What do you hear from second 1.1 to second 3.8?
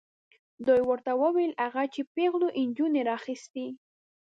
وویل هغه چې پیغلو نجونو راخیستې.